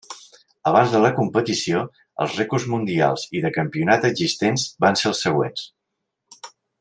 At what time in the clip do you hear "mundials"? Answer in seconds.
2.73-3.27